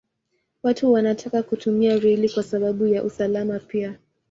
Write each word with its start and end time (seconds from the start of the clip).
Watu 0.63 0.91
wanataka 0.93 1.43
kutumia 1.43 1.99
reli 1.99 2.29
kwa 2.29 2.43
sababu 2.43 2.87
ya 2.87 3.03
usalama 3.03 3.59
pia. 3.59 3.99